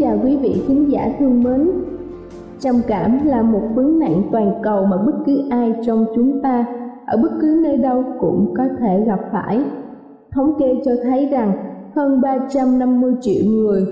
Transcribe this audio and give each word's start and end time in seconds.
Chào 0.00 0.18
quý 0.24 0.36
vị 0.36 0.62
khán 0.68 0.84
giả 0.84 1.14
thương 1.18 1.42
mến. 1.42 1.70
Trầm 2.60 2.74
cảm 2.86 3.26
là 3.26 3.42
một 3.42 3.62
vấn 3.74 3.98
nạn 3.98 4.22
toàn 4.32 4.52
cầu 4.62 4.84
mà 4.84 4.96
bất 5.06 5.12
cứ 5.26 5.42
ai 5.50 5.72
trong 5.86 6.06
chúng 6.14 6.42
ta, 6.42 6.66
ở 7.06 7.16
bất 7.22 7.28
cứ 7.40 7.60
nơi 7.64 7.76
đâu 7.76 8.04
cũng 8.20 8.54
có 8.56 8.64
thể 8.78 9.04
gặp 9.06 9.20
phải. 9.32 9.60
Thống 10.32 10.54
kê 10.58 10.74
cho 10.84 10.92
thấy 11.02 11.26
rằng 11.26 11.52
hơn 11.96 12.20
350 12.20 13.14
triệu 13.20 13.44
người 13.46 13.86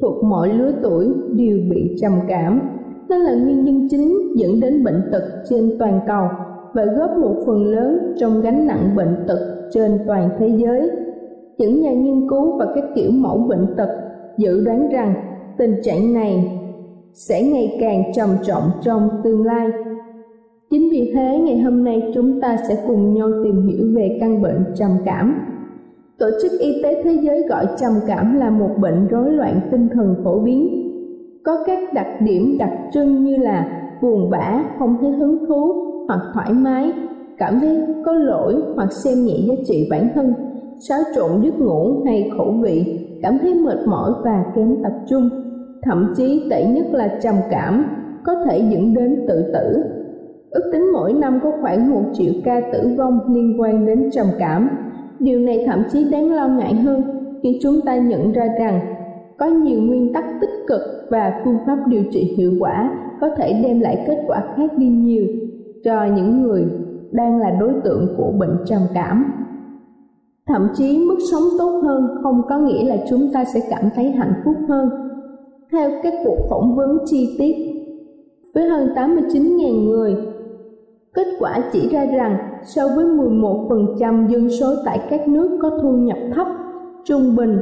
thuộc 0.00 0.24
mọi 0.24 0.48
lứa 0.48 0.72
tuổi 0.82 1.12
đều 1.32 1.58
bị 1.70 1.96
trầm 2.00 2.12
cảm. 2.28 2.60
Đó 3.08 3.16
là 3.16 3.34
nguyên 3.34 3.64
nhân 3.64 3.88
chính 3.90 4.18
dẫn 4.36 4.60
đến 4.60 4.84
bệnh 4.84 5.02
tật 5.12 5.22
trên 5.50 5.76
toàn 5.78 6.00
cầu 6.06 6.24
và 6.74 6.84
góp 6.84 7.10
một 7.18 7.34
phần 7.46 7.64
lớn 7.66 8.14
trong 8.18 8.40
gánh 8.40 8.66
nặng 8.66 8.96
bệnh 8.96 9.16
tật 9.26 9.70
trên 9.72 9.98
toàn 10.06 10.30
thế 10.38 10.48
giới. 10.48 10.90
Những 11.58 11.80
nhà 11.80 11.92
nghiên 11.92 12.28
cứu 12.28 12.58
và 12.58 12.66
các 12.74 12.84
kiểu 12.94 13.10
mẫu 13.10 13.38
bệnh 13.38 13.66
tật 13.76 14.01
dự 14.38 14.64
đoán 14.64 14.88
rằng 14.88 15.14
tình 15.58 15.74
trạng 15.82 16.14
này 16.14 16.58
sẽ 17.12 17.42
ngày 17.42 17.78
càng 17.80 18.02
trầm 18.14 18.28
trọng 18.42 18.70
trong 18.82 19.08
tương 19.24 19.44
lai. 19.44 19.68
Chính 20.70 20.88
vì 20.92 21.12
thế 21.14 21.38
ngày 21.38 21.58
hôm 21.58 21.84
nay 21.84 22.12
chúng 22.14 22.40
ta 22.40 22.56
sẽ 22.68 22.84
cùng 22.86 23.14
nhau 23.14 23.28
tìm 23.44 23.66
hiểu 23.66 23.86
về 23.96 24.18
căn 24.20 24.42
bệnh 24.42 24.64
trầm 24.74 24.90
cảm. 25.04 25.34
Tổ 26.18 26.26
chức 26.42 26.52
Y 26.60 26.82
tế 26.82 27.02
Thế 27.04 27.18
giới 27.22 27.42
gọi 27.48 27.66
trầm 27.80 27.92
cảm 28.06 28.38
là 28.38 28.50
một 28.50 28.70
bệnh 28.80 29.08
rối 29.08 29.32
loạn 29.32 29.60
tinh 29.70 29.88
thần 29.94 30.14
phổ 30.24 30.38
biến, 30.38 30.88
có 31.44 31.64
các 31.66 31.92
đặc 31.94 32.06
điểm 32.20 32.56
đặc 32.58 32.70
trưng 32.94 33.24
như 33.24 33.36
là 33.36 33.82
buồn 34.02 34.30
bã, 34.30 34.64
không 34.78 34.96
thấy 35.00 35.10
hứng 35.10 35.46
thú 35.48 35.72
hoặc 36.08 36.20
thoải 36.34 36.52
mái, 36.52 36.92
cảm 37.38 37.60
thấy 37.60 37.80
có 38.04 38.12
lỗi 38.12 38.62
hoặc 38.74 38.92
xem 38.92 39.24
nhẹ 39.24 39.34
giá 39.48 39.54
trị 39.66 39.88
bản 39.90 40.08
thân, 40.14 40.34
xáo 40.88 41.00
trộn 41.14 41.30
giấc 41.42 41.60
ngủ 41.60 42.02
hay 42.04 42.30
khẩu 42.36 42.54
vị, 42.62 43.01
cảm 43.22 43.38
thấy 43.38 43.54
mệt 43.54 43.78
mỏi 43.86 44.12
và 44.24 44.44
kém 44.54 44.82
tập 44.82 44.92
trung. 45.08 45.28
Thậm 45.82 46.14
chí 46.16 46.46
tệ 46.50 46.64
nhất 46.64 46.86
là 46.92 47.18
trầm 47.22 47.34
cảm, 47.50 47.84
có 48.24 48.34
thể 48.44 48.58
dẫn 48.58 48.94
đến 48.94 49.24
tự 49.28 49.52
tử. 49.54 49.84
Ước 50.50 50.70
tính 50.72 50.92
mỗi 50.92 51.12
năm 51.12 51.40
có 51.42 51.52
khoảng 51.60 51.90
một 51.90 52.02
triệu 52.12 52.32
ca 52.44 52.60
tử 52.72 52.90
vong 52.98 53.18
liên 53.34 53.60
quan 53.60 53.86
đến 53.86 54.10
trầm 54.12 54.26
cảm. 54.38 54.68
Điều 55.18 55.40
này 55.40 55.64
thậm 55.66 55.82
chí 55.92 56.10
đáng 56.10 56.32
lo 56.32 56.48
ngại 56.48 56.74
hơn 56.74 57.02
khi 57.42 57.58
chúng 57.62 57.80
ta 57.80 57.96
nhận 57.96 58.32
ra 58.32 58.48
rằng 58.58 58.80
có 59.38 59.46
nhiều 59.46 59.80
nguyên 59.80 60.12
tắc 60.12 60.24
tích 60.40 60.50
cực 60.68 60.80
và 61.10 61.40
phương 61.44 61.58
pháp 61.66 61.78
điều 61.86 62.02
trị 62.12 62.34
hiệu 62.36 62.52
quả 62.60 62.90
có 63.20 63.28
thể 63.36 63.60
đem 63.62 63.80
lại 63.80 64.04
kết 64.06 64.24
quả 64.26 64.42
khác 64.56 64.70
đi 64.76 64.86
nhiều 64.86 65.24
cho 65.84 66.04
những 66.04 66.42
người 66.42 66.64
đang 67.12 67.38
là 67.38 67.50
đối 67.50 67.72
tượng 67.84 68.14
của 68.16 68.32
bệnh 68.38 68.56
trầm 68.66 68.80
cảm. 68.94 69.32
Thậm 70.52 70.68
chí 70.74 71.04
mức 71.08 71.16
sống 71.32 71.42
tốt 71.58 71.80
hơn 71.84 72.08
không 72.22 72.42
có 72.48 72.58
nghĩa 72.58 72.84
là 72.84 72.96
chúng 73.08 73.32
ta 73.32 73.44
sẽ 73.44 73.60
cảm 73.70 73.90
thấy 73.94 74.10
hạnh 74.10 74.32
phúc 74.44 74.54
hơn. 74.68 74.88
Theo 75.72 75.90
các 76.02 76.14
cuộc 76.24 76.36
phỏng 76.50 76.76
vấn 76.76 76.98
chi 77.06 77.36
tiết 77.38 77.54
với 78.54 78.68
hơn 78.68 78.88
89.000 78.94 79.84
người, 79.84 80.16
kết 81.14 81.26
quả 81.38 81.58
chỉ 81.72 81.88
ra 81.88 82.04
rằng 82.04 82.36
so 82.64 82.88
với 82.96 83.04
11% 83.04 84.28
dân 84.28 84.50
số 84.50 84.66
tại 84.84 85.00
các 85.10 85.28
nước 85.28 85.58
có 85.62 85.70
thu 85.82 85.92
nhập 85.92 86.18
thấp, 86.34 86.46
trung 87.04 87.36
bình 87.36 87.58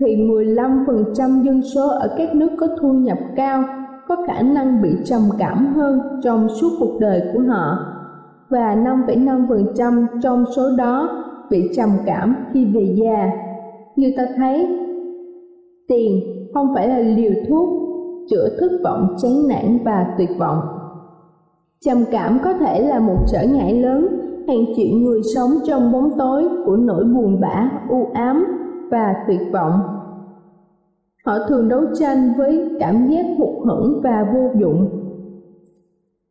thì 0.00 0.16
15% 0.16 1.42
dân 1.42 1.62
số 1.62 1.88
ở 1.88 2.14
các 2.18 2.34
nước 2.34 2.50
có 2.58 2.66
thu 2.80 2.92
nhập 2.92 3.18
cao 3.36 3.64
có 4.08 4.16
khả 4.26 4.42
năng 4.42 4.82
bị 4.82 4.90
trầm 5.04 5.22
cảm 5.38 5.74
hơn 5.74 6.00
trong 6.24 6.48
suốt 6.48 6.68
cuộc 6.78 6.98
đời 7.00 7.22
của 7.34 7.40
họ 7.48 7.78
và 8.48 8.76
5,5% 8.76 10.06
trong 10.22 10.44
số 10.56 10.62
đó 10.78 11.22
bị 11.50 11.70
trầm 11.76 11.88
cảm 12.06 12.36
khi 12.52 12.64
về 12.64 12.94
già. 12.96 13.30
Như 13.96 14.12
ta 14.16 14.26
thấy, 14.36 14.66
tiền 15.88 16.20
không 16.54 16.66
phải 16.74 16.88
là 16.88 16.98
liều 16.98 17.32
thuốc 17.48 17.68
chữa 18.30 18.56
thất 18.60 18.70
vọng, 18.84 19.16
chán 19.22 19.48
nản 19.48 19.78
và 19.84 20.14
tuyệt 20.18 20.30
vọng. 20.38 20.58
Trầm 21.84 22.04
cảm 22.10 22.38
có 22.44 22.52
thể 22.52 22.82
là 22.82 23.00
một 23.00 23.18
trở 23.32 23.46
ngại 23.46 23.80
lớn, 23.80 24.08
hàng 24.48 24.64
triệu 24.76 24.96
người 24.98 25.20
sống 25.34 25.50
trong 25.66 25.92
bóng 25.92 26.10
tối 26.18 26.48
của 26.66 26.76
nỗi 26.76 27.04
buồn 27.04 27.40
bã, 27.40 27.70
u 27.88 28.06
ám 28.14 28.46
và 28.90 29.14
tuyệt 29.28 29.40
vọng. 29.52 29.80
Họ 31.26 31.38
thường 31.48 31.68
đấu 31.68 31.82
tranh 32.00 32.32
với 32.38 32.70
cảm 32.80 33.06
giác 33.06 33.26
hụt 33.38 33.66
hẫng 33.66 34.00
và 34.02 34.26
vô 34.34 34.60
dụng. 34.60 34.88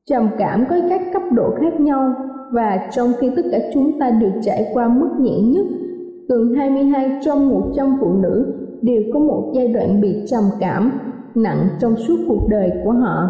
Trầm 0.09 0.29
cảm 0.38 0.65
có 0.69 0.75
các 0.89 1.01
cấp 1.13 1.21
độ 1.31 1.50
khác 1.59 1.79
nhau 1.79 2.13
và 2.51 2.89
trong 2.95 3.12
khi 3.19 3.30
tất 3.36 3.42
cả 3.51 3.59
chúng 3.74 4.00
ta 4.00 4.09
đều 4.09 4.31
trải 4.42 4.69
qua 4.74 4.88
mức 4.88 5.09
nhẹ 5.19 5.39
nhất, 5.42 5.65
gần 6.27 6.53
22 6.53 7.19
trong 7.25 7.50
100 7.50 7.97
phụ 8.01 8.13
nữ 8.13 8.53
đều 8.81 9.01
có 9.13 9.19
một 9.19 9.51
giai 9.56 9.68
đoạn 9.68 10.01
bị 10.01 10.24
trầm 10.27 10.44
cảm 10.59 10.92
nặng 11.36 11.68
trong 11.80 11.95
suốt 11.95 12.15
cuộc 12.27 12.47
đời 12.50 12.71
của 12.83 12.92
họ. 12.92 13.30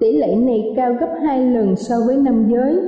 Tỷ 0.00 0.18
lệ 0.18 0.36
này 0.36 0.72
cao 0.76 0.94
gấp 1.00 1.14
2 1.22 1.46
lần 1.46 1.76
so 1.76 1.94
với 2.06 2.16
nam 2.16 2.48
giới. 2.50 2.80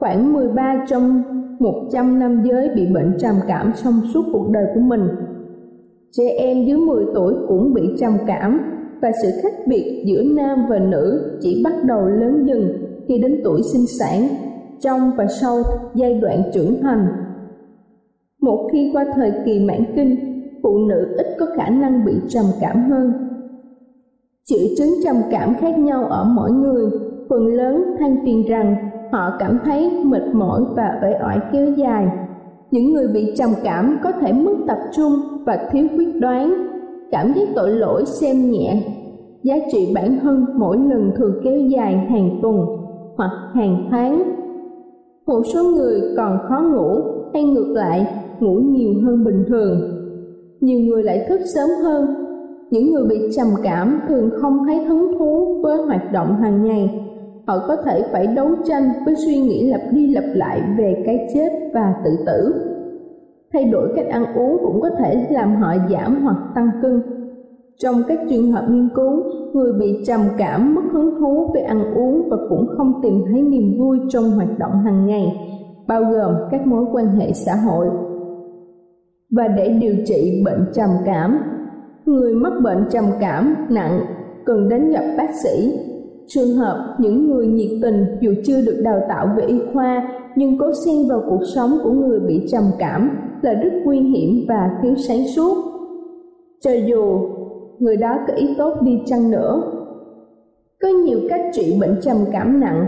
Khoảng 0.00 0.32
13 0.32 0.84
trong 0.88 1.22
100 1.58 2.18
nam 2.18 2.42
giới 2.44 2.68
bị 2.74 2.86
bệnh 2.86 3.12
trầm 3.18 3.34
cảm 3.48 3.72
trong 3.84 3.94
suốt 4.14 4.22
cuộc 4.32 4.50
đời 4.50 4.66
của 4.74 4.80
mình. 4.80 5.08
Trẻ 6.12 6.24
em 6.38 6.64
dưới 6.64 6.76
10 6.76 7.04
tuổi 7.14 7.34
cũng 7.48 7.74
bị 7.74 7.82
trầm 7.98 8.12
cảm 8.26 8.60
và 9.02 9.10
sự 9.22 9.28
khác 9.42 9.52
biệt 9.66 10.04
giữa 10.06 10.22
nam 10.22 10.58
và 10.68 10.78
nữ 10.78 11.38
chỉ 11.40 11.62
bắt 11.64 11.72
đầu 11.84 12.06
lớn 12.06 12.46
dần 12.46 12.68
khi 13.08 13.18
đến 13.18 13.40
tuổi 13.44 13.62
sinh 13.62 13.86
sản, 13.86 14.28
trong 14.82 15.10
và 15.16 15.26
sau 15.40 15.62
giai 15.94 16.14
đoạn 16.14 16.42
trưởng 16.54 16.82
thành. 16.82 17.06
Một 18.42 18.68
khi 18.72 18.90
qua 18.94 19.04
thời 19.14 19.32
kỳ 19.44 19.60
mãn 19.60 19.84
kinh, 19.96 20.16
phụ 20.62 20.78
nữ 20.78 21.14
ít 21.16 21.26
có 21.38 21.46
khả 21.56 21.68
năng 21.68 22.04
bị 22.04 22.12
trầm 22.28 22.44
cảm 22.60 22.90
hơn. 22.90 23.12
Triệu 24.44 24.66
chứng 24.78 24.94
trầm 25.04 25.16
cảm 25.30 25.54
khác 25.60 25.78
nhau 25.78 26.04
ở 26.04 26.24
mỗi 26.24 26.50
người, 26.50 26.90
phần 27.28 27.46
lớn 27.46 27.84
than 27.98 28.16
phiền 28.24 28.46
rằng 28.48 28.76
họ 29.12 29.30
cảm 29.38 29.58
thấy 29.64 29.90
mệt 30.04 30.22
mỏi 30.32 30.62
và 30.76 31.00
uể 31.02 31.18
oải 31.22 31.38
kéo 31.52 31.66
dài. 31.76 32.08
Những 32.70 32.92
người 32.92 33.08
bị 33.08 33.34
trầm 33.36 33.50
cảm 33.64 33.98
có 34.04 34.12
thể 34.12 34.32
mất 34.32 34.54
tập 34.66 34.78
trung 34.96 35.12
và 35.46 35.68
thiếu 35.72 35.86
quyết 35.96 36.20
đoán, 36.20 36.68
cảm 37.10 37.32
giác 37.32 37.48
tội 37.54 37.70
lỗi 37.70 38.04
xem 38.06 38.50
nhẹ 38.50 38.82
giá 39.42 39.54
trị 39.72 39.92
bản 39.94 40.18
thân 40.22 40.46
mỗi 40.58 40.78
lần 40.78 41.12
thường 41.16 41.40
kéo 41.44 41.58
dài 41.58 41.96
hàng 41.96 42.38
tuần 42.42 42.66
hoặc 43.16 43.30
hàng 43.54 43.88
tháng. 43.90 44.41
Một 45.26 45.42
số 45.54 45.62
người 45.64 46.00
còn 46.16 46.38
khó 46.48 46.60
ngủ 46.60 47.02
hay 47.34 47.44
ngược 47.44 47.72
lại, 47.74 48.06
ngủ 48.40 48.54
nhiều 48.54 48.92
hơn 49.04 49.24
bình 49.24 49.44
thường. 49.48 49.80
Nhiều 50.60 50.80
người 50.80 51.02
lại 51.02 51.26
thức 51.28 51.40
sớm 51.54 51.70
hơn. 51.84 52.14
Những 52.70 52.92
người 52.92 53.04
bị 53.08 53.16
trầm 53.36 53.46
cảm 53.62 54.00
thường 54.08 54.30
không 54.40 54.58
thấy 54.66 54.84
hứng 54.84 55.18
thú 55.18 55.60
với 55.62 55.76
hoạt 55.76 56.12
động 56.12 56.36
hàng 56.36 56.64
ngày. 56.64 57.08
Họ 57.46 57.64
có 57.68 57.76
thể 57.76 58.02
phải 58.12 58.26
đấu 58.26 58.48
tranh 58.68 58.84
với 59.06 59.14
suy 59.26 59.36
nghĩ 59.36 59.70
lặp 59.70 59.80
đi 59.92 60.14
lặp 60.14 60.24
lại 60.34 60.62
về 60.78 61.02
cái 61.06 61.28
chết 61.34 61.52
và 61.74 61.94
tự 62.04 62.10
tử. 62.26 62.54
Thay 63.52 63.64
đổi 63.64 63.92
cách 63.96 64.06
ăn 64.06 64.24
uống 64.34 64.58
cũng 64.62 64.80
có 64.80 64.90
thể 64.98 65.26
làm 65.30 65.56
họ 65.56 65.74
giảm 65.90 66.22
hoặc 66.22 66.36
tăng 66.54 66.70
cân 66.82 67.02
trong 67.82 68.02
các 68.08 68.18
trường 68.30 68.52
hợp 68.52 68.66
nghiên 68.70 68.88
cứu, 68.94 69.22
người 69.52 69.72
bị 69.72 70.04
trầm 70.06 70.20
cảm 70.38 70.74
mất 70.74 70.82
hứng 70.92 71.14
thú 71.18 71.50
về 71.54 71.60
ăn 71.60 71.94
uống 71.94 72.28
và 72.30 72.36
cũng 72.48 72.66
không 72.76 72.92
tìm 73.02 73.22
thấy 73.26 73.42
niềm 73.42 73.78
vui 73.78 73.98
trong 74.08 74.30
hoạt 74.30 74.58
động 74.58 74.72
hàng 74.84 75.06
ngày, 75.06 75.36
bao 75.88 76.02
gồm 76.04 76.34
các 76.50 76.66
mối 76.66 76.84
quan 76.92 77.06
hệ 77.06 77.32
xã 77.32 77.54
hội. 77.54 77.86
Và 79.30 79.48
để 79.48 79.68
điều 79.68 79.94
trị 80.06 80.42
bệnh 80.44 80.66
trầm 80.74 80.90
cảm, 81.04 81.38
người 82.06 82.34
mắc 82.34 82.52
bệnh 82.62 82.84
trầm 82.90 83.04
cảm 83.20 83.54
nặng 83.70 84.00
cần 84.44 84.68
đến 84.68 84.90
gặp 84.90 85.14
bác 85.18 85.30
sĩ. 85.44 85.78
Trường 86.26 86.56
hợp 86.56 86.96
những 86.98 87.30
người 87.30 87.46
nhiệt 87.46 87.70
tình 87.82 88.04
dù 88.20 88.32
chưa 88.44 88.60
được 88.66 88.80
đào 88.84 89.00
tạo 89.08 89.28
về 89.36 89.44
y 89.44 89.60
khoa 89.72 90.08
nhưng 90.36 90.58
cố 90.58 90.66
xen 90.86 91.08
vào 91.08 91.22
cuộc 91.30 91.42
sống 91.54 91.78
của 91.84 91.92
người 91.92 92.20
bị 92.20 92.46
trầm 92.52 92.64
cảm 92.78 93.10
là 93.42 93.52
rất 93.52 93.72
nguy 93.84 94.00
hiểm 94.00 94.44
và 94.48 94.70
thiếu 94.82 94.94
sáng 95.08 95.26
suốt. 95.36 95.56
Cho 96.60 96.70
dù 96.86 97.31
người 97.82 97.96
đó 97.96 98.18
có 98.26 98.34
ý 98.34 98.54
tốt 98.58 98.74
đi 98.82 99.00
chăng 99.06 99.30
nữa. 99.30 99.62
Có 100.82 100.88
nhiều 100.88 101.18
cách 101.28 101.40
trị 101.52 101.76
bệnh 101.80 101.96
trầm 102.02 102.16
cảm 102.32 102.60
nặng, 102.60 102.86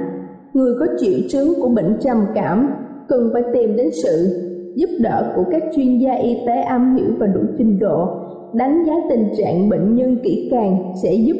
người 0.52 0.74
có 0.80 0.86
triệu 0.98 1.18
chứng 1.30 1.54
của 1.60 1.68
bệnh 1.68 1.96
trầm 2.00 2.16
cảm 2.34 2.70
cần 3.08 3.30
phải 3.32 3.42
tìm 3.54 3.76
đến 3.76 3.88
sự 4.02 4.40
giúp 4.74 4.88
đỡ 5.00 5.32
của 5.36 5.44
các 5.50 5.62
chuyên 5.76 5.98
gia 5.98 6.12
y 6.12 6.36
tế 6.46 6.60
am 6.60 6.96
hiểu 6.96 7.06
và 7.18 7.26
đủ 7.26 7.40
trình 7.58 7.78
độ, 7.78 8.08
đánh 8.52 8.84
giá 8.86 8.92
tình 9.08 9.28
trạng 9.38 9.68
bệnh 9.68 9.96
nhân 9.96 10.16
kỹ 10.24 10.48
càng 10.50 10.92
sẽ 11.02 11.14
giúp 11.14 11.36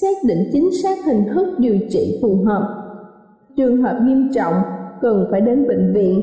xác 0.00 0.16
định 0.28 0.38
chính 0.52 0.70
xác 0.82 1.04
hình 1.04 1.24
thức 1.34 1.46
điều 1.58 1.76
trị 1.88 2.18
phù 2.22 2.36
hợp. 2.44 2.68
Trường 3.56 3.82
hợp 3.82 3.98
nghiêm 4.02 4.28
trọng 4.34 4.54
cần 5.00 5.26
phải 5.30 5.40
đến 5.40 5.68
bệnh 5.68 5.92
viện. 5.94 6.20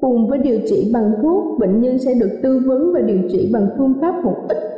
Cùng 0.00 0.28
với 0.28 0.38
điều 0.38 0.58
trị 0.68 0.90
bằng 0.94 1.12
thuốc, 1.22 1.58
bệnh 1.60 1.80
nhân 1.80 1.98
sẽ 1.98 2.14
được 2.14 2.30
tư 2.42 2.60
vấn 2.66 2.92
và 2.94 3.00
điều 3.00 3.18
trị 3.30 3.50
bằng 3.52 3.68
phương 3.78 3.94
pháp 4.00 4.14
hữu 4.24 4.34
ích 4.48 4.74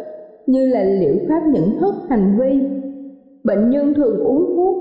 như 0.46 0.66
là 0.66 0.84
liệu 0.84 1.14
pháp 1.28 1.40
nhận 1.46 1.78
thức 1.80 1.94
hành 2.08 2.38
vi. 2.40 2.60
Bệnh 3.44 3.70
nhân 3.70 3.94
thường 3.94 4.18
uống 4.18 4.46
thuốc 4.56 4.76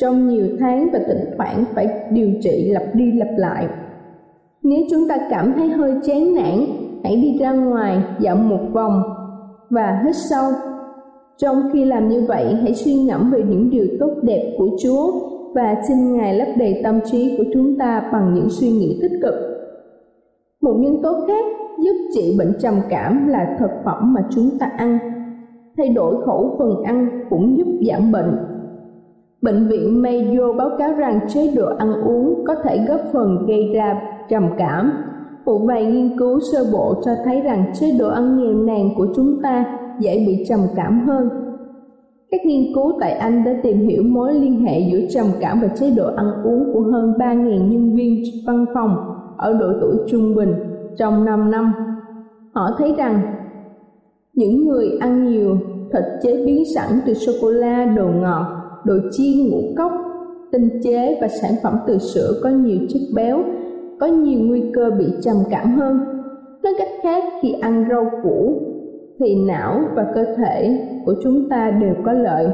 trong 0.00 0.28
nhiều 0.28 0.46
tháng 0.60 0.88
và 0.92 0.98
thỉnh 1.06 1.24
thoảng 1.36 1.64
phải 1.74 1.88
điều 2.10 2.30
trị 2.42 2.70
lặp 2.70 2.82
đi 2.94 3.12
lặp 3.12 3.28
lại. 3.36 3.68
Nếu 4.62 4.80
chúng 4.90 5.08
ta 5.08 5.16
cảm 5.30 5.52
thấy 5.56 5.68
hơi 5.68 5.94
chán 6.02 6.34
nản, 6.34 6.66
hãy 7.04 7.16
đi 7.16 7.38
ra 7.38 7.52
ngoài 7.52 8.02
dạo 8.20 8.36
một 8.36 8.60
vòng 8.72 9.02
và 9.70 10.02
hít 10.04 10.16
sâu. 10.16 10.52
trong 11.38 11.70
khi 11.72 11.84
làm 11.84 12.08
như 12.08 12.24
vậy 12.28 12.54
hãy 12.62 12.74
suy 12.74 12.94
ngẫm 12.94 13.30
về 13.30 13.42
những 13.48 13.70
điều 13.70 13.86
tốt 14.00 14.10
đẹp 14.22 14.54
của 14.58 14.68
chúa 14.82 15.12
và 15.54 15.82
xin 15.88 16.16
ngài 16.16 16.34
lấp 16.34 16.48
đầy 16.58 16.80
tâm 16.84 17.00
trí 17.04 17.34
của 17.38 17.44
chúng 17.54 17.78
ta 17.78 18.10
bằng 18.12 18.34
những 18.34 18.48
suy 18.50 18.70
nghĩ 18.70 18.98
tích 19.02 19.18
cực 19.22 19.34
một 20.62 20.74
nhân 20.78 21.02
tố 21.02 21.14
khác 21.26 21.44
giúp 21.78 21.94
trị 22.14 22.36
bệnh 22.38 22.52
trầm 22.60 22.74
cảm 22.88 23.28
là 23.28 23.56
thực 23.58 23.70
phẩm 23.84 24.12
mà 24.12 24.20
chúng 24.30 24.58
ta 24.58 24.66
ăn. 24.76 24.98
Thay 25.76 25.88
đổi 25.88 26.22
khẩu 26.26 26.56
phần 26.58 26.82
ăn 26.84 27.08
cũng 27.30 27.58
giúp 27.58 27.66
giảm 27.88 28.12
bệnh. 28.12 28.36
Bệnh 29.42 29.68
viện 29.68 30.02
mayo 30.02 30.52
báo 30.58 30.70
cáo 30.78 30.92
rằng 30.92 31.20
chế 31.28 31.54
độ 31.56 31.66
ăn 31.78 31.92
uống 31.92 32.44
có 32.46 32.54
thể 32.54 32.78
góp 32.88 33.00
phần 33.12 33.46
gây 33.46 33.72
ra 33.74 34.02
trầm 34.28 34.48
cảm. 34.58 34.92
Một 35.44 35.58
vài 35.58 35.84
nghiên 35.84 36.18
cứu 36.18 36.38
sơ 36.52 36.64
bộ 36.72 36.94
cho 37.04 37.10
thấy 37.24 37.40
rằng 37.40 37.72
chế 37.80 37.86
độ 37.98 38.08
ăn 38.08 38.36
nghèo 38.36 38.54
nàn 38.54 38.90
của 38.96 39.06
chúng 39.16 39.42
ta 39.42 39.78
dễ 40.00 40.24
bị 40.26 40.44
trầm 40.48 40.60
cảm 40.76 41.06
hơn. 41.06 41.28
Các 42.30 42.40
nghiên 42.44 42.74
cứu 42.74 42.92
tại 43.00 43.12
Anh 43.12 43.44
đã 43.44 43.52
tìm 43.62 43.78
hiểu 43.78 44.02
mối 44.02 44.34
liên 44.34 44.60
hệ 44.66 44.80
giữa 44.92 45.00
trầm 45.10 45.26
cảm 45.40 45.60
và 45.60 45.68
chế 45.68 45.90
độ 45.96 46.06
ăn 46.16 46.26
uống 46.44 46.72
của 46.72 46.80
hơn 46.80 47.12
3.000 47.18 47.68
nhân 47.68 47.94
viên 47.94 48.22
văn 48.46 48.64
phòng 48.74 49.19
ở 49.40 49.56
độ 49.60 49.72
tuổi 49.80 49.96
trung 50.06 50.34
bình 50.34 50.54
trong 50.96 51.24
5 51.24 51.50
năm. 51.50 51.72
Họ 52.52 52.70
thấy 52.78 52.94
rằng 52.98 53.20
những 54.34 54.68
người 54.68 54.90
ăn 55.00 55.24
nhiều 55.24 55.58
thịt 55.92 56.02
chế 56.22 56.46
biến 56.46 56.62
sẵn 56.74 56.88
từ 57.06 57.14
sô-cô-la, 57.14 57.84
đồ 57.96 58.06
ngọt, 58.06 58.46
đồ 58.84 58.94
chiên 59.12 59.50
ngũ 59.50 59.60
cốc, 59.76 59.92
tinh 60.52 60.68
chế 60.82 61.18
và 61.20 61.28
sản 61.28 61.52
phẩm 61.62 61.78
từ 61.86 61.98
sữa 61.98 62.40
có 62.42 62.48
nhiều 62.48 62.78
chất 62.88 63.00
béo 63.14 63.42
có 64.00 64.06
nhiều 64.06 64.40
nguy 64.40 64.62
cơ 64.74 64.90
bị 64.98 65.06
trầm 65.20 65.36
cảm 65.50 65.78
hơn. 65.78 65.98
Nói 66.62 66.72
cách 66.78 66.88
khác, 67.02 67.24
khi 67.42 67.52
ăn 67.60 67.84
rau 67.90 68.10
củ 68.22 68.60
thì 69.18 69.44
não 69.46 69.80
và 69.94 70.06
cơ 70.14 70.24
thể 70.36 70.86
của 71.06 71.14
chúng 71.22 71.48
ta 71.48 71.70
đều 71.70 71.94
có 72.06 72.12
lợi. 72.12 72.48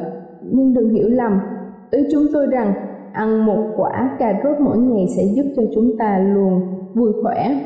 Nhưng 0.50 0.74
đừng 0.74 0.90
hiểu 0.90 1.08
lầm, 1.08 1.32
ý 1.90 2.02
chúng 2.12 2.26
tôi 2.32 2.46
rằng 2.46 2.74
ăn 3.12 3.46
một 3.46 3.64
quả 3.76 4.16
cà 4.18 4.40
rốt 4.44 4.56
mỗi 4.60 4.78
ngày 4.78 5.06
sẽ 5.16 5.22
giúp 5.34 5.44
cho 5.56 5.62
chúng 5.74 5.96
ta 5.98 6.18
luôn 6.18 6.60
vui 6.96 7.12
khỏe. 7.22 7.60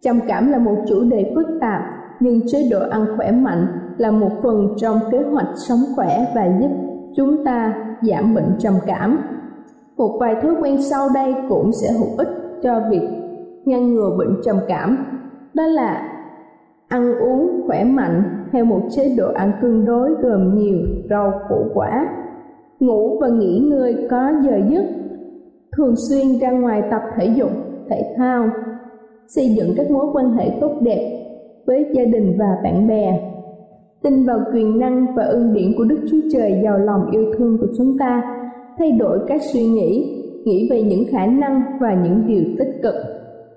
Trầm 0.00 0.20
cảm 0.28 0.52
là 0.52 0.58
một 0.58 0.76
chủ 0.88 1.04
đề 1.10 1.32
phức 1.34 1.46
tạp, 1.60 1.82
nhưng 2.20 2.40
chế 2.46 2.68
độ 2.70 2.78
ăn 2.90 3.06
khỏe 3.16 3.32
mạnh 3.32 3.66
là 3.96 4.10
một 4.10 4.30
phần 4.42 4.68
trong 4.76 4.98
kế 5.12 5.18
hoạch 5.18 5.48
sống 5.68 5.80
khỏe 5.96 6.26
và 6.34 6.58
giúp 6.60 6.70
chúng 7.16 7.44
ta 7.44 7.74
giảm 8.02 8.34
bệnh 8.34 8.54
trầm 8.58 8.74
cảm. 8.86 9.18
Một 9.96 10.18
vài 10.20 10.34
thói 10.42 10.54
quen 10.62 10.82
sau 10.82 11.08
đây 11.14 11.34
cũng 11.48 11.70
sẽ 11.72 11.92
hữu 11.92 12.18
ích 12.18 12.28
cho 12.62 12.80
việc 12.90 13.08
ngăn 13.64 13.94
ngừa 13.94 14.16
bệnh 14.18 14.36
trầm 14.44 14.56
cảm. 14.68 15.04
Đó 15.54 15.66
là 15.66 16.08
ăn 16.88 17.14
uống 17.14 17.62
khỏe 17.66 17.84
mạnh 17.84 18.22
theo 18.52 18.64
một 18.64 18.80
chế 18.90 19.14
độ 19.16 19.32
ăn 19.34 19.52
tương 19.62 19.84
đối 19.84 20.10
gồm 20.22 20.54
nhiều 20.54 20.78
rau 21.10 21.32
củ 21.48 21.64
quả, 21.74 22.08
ngủ 22.80 23.18
và 23.20 23.28
nghỉ 23.28 23.58
ngơi 23.58 24.08
có 24.10 24.32
giờ 24.42 24.60
giấc, 24.68 24.84
thường 25.76 25.94
xuyên 26.08 26.38
ra 26.40 26.50
ngoài 26.50 26.82
tập 26.90 27.02
thể 27.16 27.26
dục, 27.26 27.50
thể 27.90 28.14
thao, 28.16 28.48
xây 29.28 29.48
dựng 29.48 29.74
các 29.76 29.90
mối 29.90 30.06
quan 30.12 30.36
hệ 30.36 30.50
tốt 30.60 30.72
đẹp 30.80 31.22
với 31.66 31.86
gia 31.94 32.04
đình 32.04 32.36
và 32.38 32.56
bạn 32.64 32.88
bè, 32.88 33.20
tin 34.02 34.26
vào 34.26 34.38
quyền 34.54 34.78
năng 34.78 35.06
và 35.16 35.22
ân 35.22 35.54
điển 35.54 35.72
của 35.78 35.84
Đức 35.84 35.98
Chúa 36.10 36.20
Trời 36.32 36.60
giàu 36.64 36.78
lòng 36.78 37.10
yêu 37.10 37.24
thương 37.38 37.58
của 37.60 37.68
chúng 37.78 37.98
ta, 37.98 38.22
thay 38.78 38.92
đổi 38.92 39.18
các 39.28 39.40
suy 39.52 39.62
nghĩ, 39.62 40.18
nghĩ 40.44 40.68
về 40.70 40.82
những 40.82 41.04
khả 41.10 41.26
năng 41.26 41.62
và 41.80 41.94
những 42.04 42.26
điều 42.26 42.44
tích 42.58 42.80
cực 42.82 42.94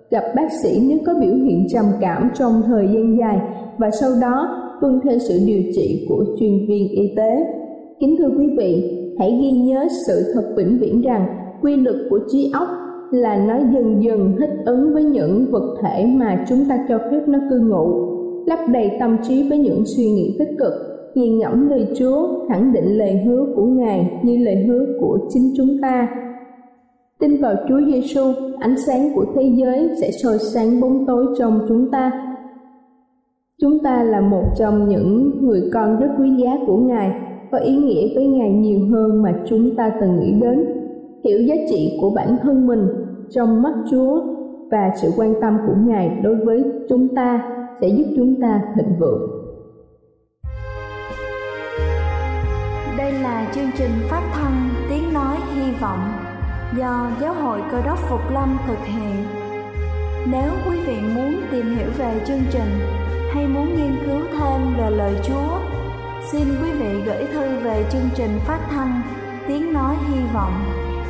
gặp 0.10 0.24
bác 0.36 0.52
sĩ 0.64 0.88
nếu 0.90 0.98
có 1.06 1.14
biểu 1.22 1.34
hiện 1.34 1.68
trầm 1.74 1.86
cảm 2.02 2.30
trong 2.34 2.62
thời 2.66 2.88
gian 2.88 3.18
dài 3.20 3.40
và 3.78 3.92
sau 3.92 4.10
đó 4.22 4.62
tuân 4.82 5.00
theo 5.04 5.20
sự 5.20 5.40
điều 5.48 5.62
trị 5.76 6.06
của 6.10 6.26
chuyên 6.40 6.52
viên 6.68 6.90
y 6.90 7.14
tế. 7.18 7.46
Kính 8.00 8.16
thưa 8.18 8.30
quý 8.38 8.50
vị, 8.58 9.02
hãy 9.20 9.40
ghi 9.42 9.52
nhớ 9.52 9.88
sự 10.08 10.32
thật 10.34 10.54
vĩnh 10.58 10.78
viễn 10.80 11.02
rằng 11.02 11.28
quy 11.62 11.76
luật 11.76 11.96
của 12.10 12.20
trí 12.32 12.52
óc 12.54 12.68
là 13.12 13.38
nó 13.48 13.58
dần 13.74 14.04
dần 14.04 14.36
thích 14.40 14.50
ứng 14.66 14.94
với 14.94 15.04
những 15.04 15.46
vật 15.52 15.78
thể 15.82 16.06
mà 16.06 16.46
chúng 16.50 16.66
ta 16.70 16.86
cho 16.90 16.98
phép 16.98 17.22
nó 17.28 17.40
cư 17.50 17.60
ngụ, 17.60 18.16
lấp 18.46 18.60
đầy 18.68 18.92
tâm 19.00 19.18
trí 19.28 19.50
với 19.50 19.58
những 19.58 19.84
suy 19.86 20.06
nghĩ 20.06 20.36
tích 20.40 20.50
cực, 20.60 20.74
nghiền 21.16 21.38
ngẫm 21.40 21.70
lời 21.70 21.88
Chúa, 22.00 22.48
khẳng 22.50 22.74
định 22.74 22.98
lời 22.98 23.22
hứa 23.26 23.46
của 23.56 23.66
Ngài 23.66 24.20
như 24.24 24.38
lời 24.38 24.66
hứa 24.68 24.86
của 25.00 25.20
chính 25.30 25.54
chúng 25.58 25.78
ta 25.82 26.08
Tin 27.20 27.42
vào 27.42 27.56
Chúa 27.70 27.82
Giêsu, 27.86 28.34
ánh 28.60 28.76
sáng 28.88 29.10
của 29.16 29.26
thế 29.36 29.52
giới 29.56 29.90
sẽ 30.02 30.12
soi 30.12 30.38
sáng 30.40 30.82
bóng 30.82 31.06
tối 31.06 31.26
trong 31.40 31.60
chúng 31.68 31.92
ta. 31.92 32.12
Chúng 33.62 33.80
ta 33.84 34.04
là 34.04 34.22
một 34.22 34.44
trong 34.58 34.90
những 34.90 35.32
người 35.42 35.62
con 35.74 36.00
rất 36.00 36.08
quý 36.20 36.30
giá 36.38 36.52
của 36.68 36.78
Ngài, 36.78 37.12
có 37.52 37.58
ý 37.58 37.76
nghĩa 37.76 38.16
với 38.16 38.28
Ngài 38.28 38.50
nhiều 38.50 38.80
hơn 38.92 39.22
mà 39.22 39.34
chúng 39.46 39.76
ta 39.76 39.92
từng 40.02 40.20
nghĩ 40.20 40.34
đến. 40.42 40.75
Hiểu 41.26 41.42
giá 41.42 41.56
trị 41.70 41.98
của 42.02 42.10
bản 42.10 42.38
thân 42.44 42.68
mình 42.68 42.88
trong 43.30 43.62
mắt 43.62 43.74
Chúa 43.92 44.22
và 44.72 44.92
sự 45.02 45.12
quan 45.18 45.34
tâm 45.42 45.58
của 45.68 45.74
Ngài 45.88 46.20
đối 46.24 46.36
với 46.36 46.64
chúng 46.90 47.16
ta 47.16 47.52
sẽ 47.82 47.88
giúp 47.88 48.04
chúng 48.16 48.42
ta 48.42 48.62
thịnh 48.76 49.00
vượng. 49.00 49.30
Đây 52.98 53.12
là 53.12 53.52
chương 53.56 53.70
trình 53.78 53.92
phát 54.10 54.22
thanh 54.34 54.70
Tiếng 54.90 55.14
Nói 55.14 55.38
Hy 55.56 55.72
Vọng 55.82 56.00
do 56.78 57.12
Giáo 57.22 57.34
hội 57.34 57.60
Cơ 57.72 57.82
đốc 57.86 58.00
Phục 58.10 58.32
Lâm 58.34 58.58
thực 58.68 58.86
hiện. 58.86 59.16
Nếu 60.32 60.52
quý 60.70 60.78
vị 60.88 60.96
muốn 61.16 61.34
tìm 61.52 61.66
hiểu 61.66 61.90
về 61.98 62.22
chương 62.28 62.44
trình 62.52 62.70
hay 63.32 63.48
muốn 63.48 63.66
nghiên 63.66 63.96
cứu 64.06 64.22
thêm 64.32 64.62
về 64.78 64.90
lời 64.90 65.14
Chúa, 65.24 65.60
xin 66.32 66.44
quý 66.64 66.72
vị 66.80 67.02
gửi 67.06 67.26
thư 67.34 67.60
về 67.64 67.86
chương 67.92 68.10
trình 68.16 68.32
phát 68.48 68.60
thanh 68.70 69.02
Tiếng 69.48 69.74
Nói 69.74 69.96
Hy 70.10 70.20
Vọng, 70.34 70.54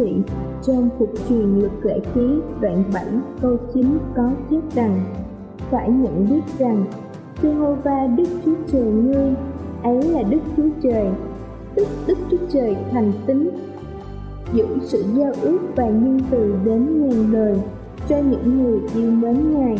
Vị, 0.00 0.14
trong 0.62 0.88
phục 0.98 1.12
truyền 1.28 1.58
lực 1.58 1.84
lễ 1.84 2.00
ký 2.14 2.40
đoạn 2.60 2.84
7 2.94 3.04
câu 3.40 3.56
9 3.74 3.98
có 4.16 4.30
chép 4.50 4.60
rằng 4.74 5.00
Phải 5.70 5.90
nhận 5.90 6.26
biết 6.30 6.58
rằng 6.58 6.84
Jehovah 7.42 8.16
Đức 8.16 8.28
Chúa 8.44 8.54
Trời 8.72 8.82
ngươi 8.82 9.34
ấy 9.82 10.02
là 10.02 10.22
Đức 10.22 10.40
Chúa 10.56 10.68
Trời 10.82 11.10
Tức 11.74 11.88
Đức 12.06 12.18
Chúa 12.30 12.46
Trời 12.50 12.76
thành 12.90 13.12
tính 13.26 13.50
Giữ 14.52 14.66
sự 14.82 15.04
giao 15.16 15.32
ước 15.42 15.58
và 15.76 15.84
nhân 15.84 16.20
từ 16.30 16.54
đến 16.64 17.08
ngàn 17.08 17.32
đời 17.32 17.56
cho 18.08 18.16
những 18.16 18.62
người 18.62 18.80
yêu 18.94 19.10
mến 19.10 19.54
Ngài 19.54 19.76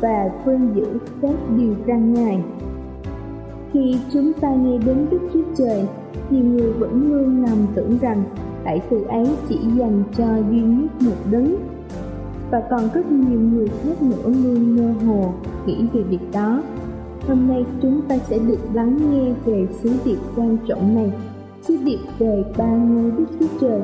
và 0.00 0.30
quên 0.44 0.74
giữ 0.74 0.86
các 1.22 1.34
điều 1.56 1.74
răn 1.86 2.14
Ngài. 2.14 2.42
Khi 3.72 3.98
chúng 4.12 4.32
ta 4.32 4.54
nghe 4.54 4.78
đến 4.78 5.06
Đức 5.10 5.18
Chúa 5.32 5.42
Trời, 5.56 5.84
nhiều 6.30 6.44
người 6.44 6.72
vẫn 6.72 7.12
luôn 7.12 7.42
nằm 7.42 7.58
tưởng 7.74 7.98
rằng 7.98 8.22
đại 8.64 8.80
từ 8.90 9.04
ấy 9.08 9.28
chỉ 9.48 9.58
dành 9.76 10.02
cho 10.16 10.24
duy 10.50 10.60
nhất 10.62 10.90
một 11.00 11.16
đấng. 11.30 11.56
Và 12.50 12.62
còn 12.70 12.80
rất 12.94 13.10
nhiều 13.12 13.40
người 13.40 13.68
khác 13.68 14.02
nữa 14.02 14.30
luôn 14.44 14.76
mơ 14.76 14.92
hồ, 15.06 15.32
nghĩ 15.66 15.86
về 15.92 16.02
việc 16.02 16.32
đó. 16.32 16.62
Hôm 17.28 17.48
nay 17.48 17.64
chúng 17.82 18.00
ta 18.08 18.18
sẽ 18.18 18.38
được 18.38 18.58
lắng 18.74 18.98
nghe 19.10 19.32
về 19.44 19.66
sứ 19.82 19.90
điệp 20.04 20.18
quan 20.36 20.56
trọng 20.68 20.94
này, 20.94 21.12
sứ 21.62 21.76
điệp 21.84 21.98
về 22.18 22.44
ba 22.58 22.76
ngôi 22.76 23.10
đức 23.10 23.24
chúa 23.40 23.46
trời 23.60 23.80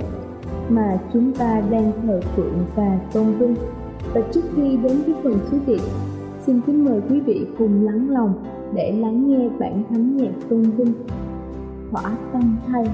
mà 0.69 0.99
chúng 1.13 1.33
ta 1.33 1.63
đang 1.71 1.93
thờ 2.03 2.21
phượng 2.37 2.59
và 2.77 2.99
tôn 3.13 3.33
vinh. 3.39 3.55
Và 4.15 4.21
trước 4.33 4.45
khi 4.57 4.77
đến 4.77 5.03
với 5.07 5.15
phần 5.23 5.39
sứ 5.51 5.59
điệp, 5.67 5.81
xin 6.47 6.61
kính 6.67 6.85
mời 6.85 7.01
quý 7.09 7.21
vị 7.21 7.47
cùng 7.59 7.85
lắng 7.85 8.11
lòng 8.11 8.35
để 8.75 8.93
lắng 8.93 9.29
nghe 9.29 9.49
bản 9.59 9.83
thánh 9.91 10.17
nhạc 10.17 10.33
tôn 10.49 10.63
vinh. 10.63 10.93
Thỏa 11.91 12.17
tâm 12.33 12.57
thay. 12.67 12.85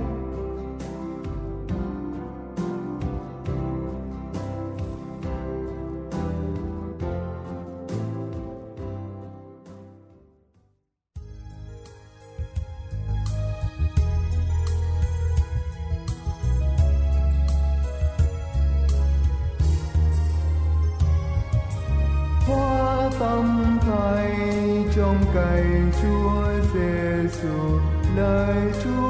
Cành 25.37 25.91
Chúa 26.03 26.43
Giêsu 26.73 27.81
lời 28.17 28.73
Chúa 28.85 29.06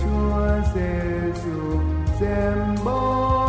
Chúa 0.00 0.62
Giêsu 0.74 1.80
xem 2.20 2.74
bỏ 2.84 3.43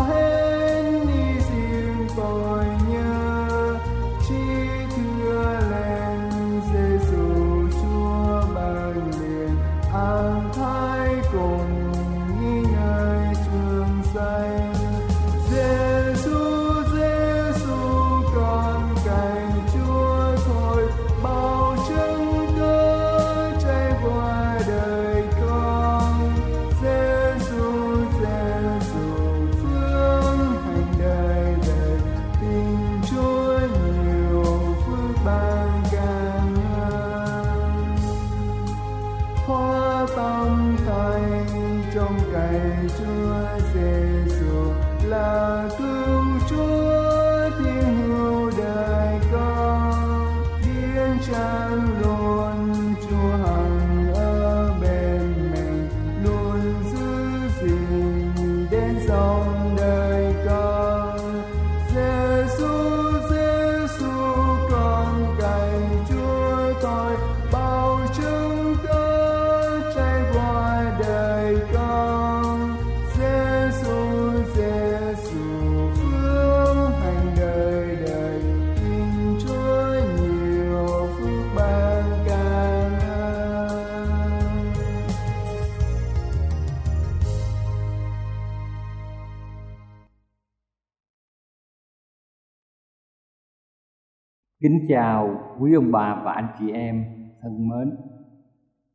Kính 94.88 94.98
chào 94.98 95.30
quý 95.60 95.74
ông 95.74 95.92
bà 95.92 96.22
và 96.26 96.34
anh 96.34 96.48
chị 96.60 96.72
em 96.72 97.04
thân 97.42 97.70
mến. 97.70 97.98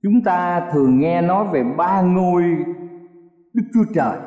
Chúng 0.02 0.22
ta 0.24 0.68
thường 0.72 0.98
nghe 0.98 1.22
nói 1.22 1.46
về 1.52 1.64
ba 1.76 2.02
ngôi 2.02 2.42
Đức 3.54 3.62
Chúa 3.74 3.84
Trời 3.94 4.18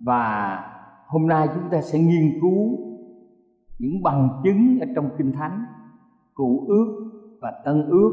và 0.00 0.58
hôm 1.06 1.26
nay 1.26 1.48
chúng 1.54 1.70
ta 1.70 1.80
sẽ 1.80 1.98
nghiên 1.98 2.40
cứu 2.40 2.78
những 3.78 4.02
bằng 4.02 4.28
chứng 4.44 4.78
ở 4.80 4.86
trong 4.94 5.10
Kinh 5.18 5.32
Thánh, 5.32 5.64
Cựu 6.34 6.66
ước 6.66 7.10
và 7.40 7.52
Tân 7.64 7.86
ước 7.88 8.10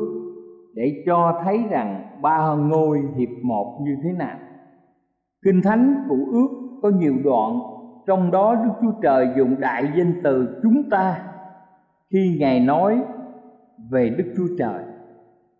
để 0.74 1.04
cho 1.06 1.42
thấy 1.44 1.64
rằng 1.70 2.20
ba 2.22 2.56
ngôi 2.56 3.02
hiệp 3.18 3.30
một 3.44 3.80
như 3.82 3.96
thế 4.04 4.12
nào. 4.12 4.38
Kinh 5.46 5.62
Thánh 5.62 6.06
Cựu 6.10 6.32
ước 6.32 6.80
có 6.82 6.90
nhiều 6.90 7.14
đoạn, 7.24 7.60
trong 8.08 8.32
đó 8.32 8.56
Đức 8.56 8.72
Chúa 8.82 9.02
Trời 9.02 9.28
dùng 9.38 9.60
đại 9.60 9.92
danh 9.98 10.14
từ 10.24 10.60
chúng 10.64 10.90
ta 10.90 11.30
khi 12.14 12.38
Ngài 12.40 12.60
nói 12.60 13.02
về 13.90 14.10
Đức 14.10 14.34
Chúa 14.38 14.48
Trời. 14.60 14.84